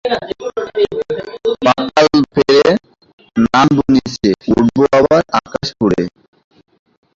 পাতাল 1.65 2.07
ফেড়ে 2.33 2.69
নামব 3.35 3.77
নিচে, 3.93 4.29
উঠব 4.53 4.77
আবার 4.99 5.21
আকাশ 5.39 5.67
ফুঁড়ে। 5.77 6.01